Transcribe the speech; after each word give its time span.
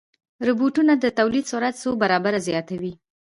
روبوټونه 0.47 0.93
د 0.97 1.05
تولید 1.19 1.45
سرعت 1.51 1.75
څو 1.83 1.89
برابره 2.01 2.39
زیاتوي. 2.47 2.93